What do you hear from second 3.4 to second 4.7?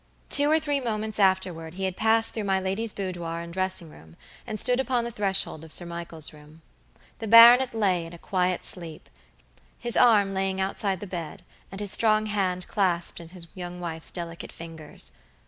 and dressing room and